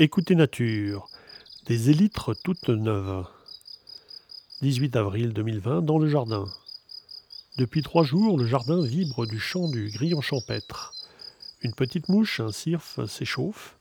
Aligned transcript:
Écoutez 0.00 0.36
Nature, 0.36 1.08
des 1.66 1.90
élytres 1.90 2.32
toutes 2.32 2.68
neuves. 2.68 3.26
18 4.62 4.94
avril 4.94 5.32
2020 5.32 5.82
dans 5.82 5.98
le 5.98 6.08
jardin. 6.08 6.44
Depuis 7.56 7.82
trois 7.82 8.04
jours, 8.04 8.38
le 8.38 8.46
jardin 8.46 8.80
vibre 8.80 9.26
du 9.26 9.40
chant 9.40 9.68
du 9.68 9.90
grillon 9.90 10.20
champêtre. 10.20 10.94
Une 11.62 11.74
petite 11.74 12.08
mouche, 12.08 12.38
un 12.38 12.52
cirfe, 12.52 13.04
s'échauffe, 13.06 13.76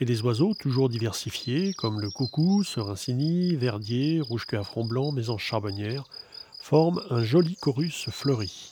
et 0.00 0.04
les 0.04 0.22
oiseaux, 0.22 0.52
toujours 0.54 0.88
diversifiés, 0.88 1.74
comme 1.74 2.00
le 2.00 2.10
coucou, 2.10 2.64
serincini, 2.64 3.54
verdier, 3.54 4.20
rouge-queue 4.20 4.58
à 4.58 4.64
front 4.64 4.84
blanc, 4.84 5.12
maison 5.12 5.38
charbonnière, 5.38 6.02
forment 6.60 7.00
un 7.10 7.22
joli 7.22 7.54
chorus 7.54 8.10
fleuri. 8.10 8.71